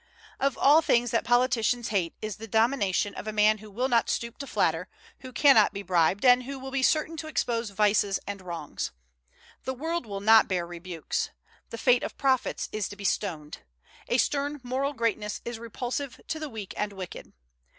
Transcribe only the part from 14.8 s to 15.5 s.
greatness